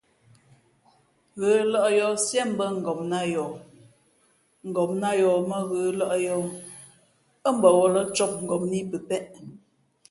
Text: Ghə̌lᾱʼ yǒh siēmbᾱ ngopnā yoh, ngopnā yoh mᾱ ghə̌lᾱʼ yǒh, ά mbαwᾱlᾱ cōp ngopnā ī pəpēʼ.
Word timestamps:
Ghə̌lᾱʼ 1.39 1.89
yǒh 1.97 2.15
siēmbᾱ 2.25 2.65
ngopnā 2.81 3.19
yoh, 3.33 3.53
ngopnā 4.69 5.09
yoh 5.21 5.37
mᾱ 5.49 5.57
ghə̌lᾱʼ 5.69 6.15
yǒh, 6.25 6.45
ά 7.47 7.49
mbαwᾱlᾱ 7.57 8.01
cōp 8.15 8.31
ngopnā 8.45 8.75
ī 8.81 8.83
pəpēʼ. 8.91 9.25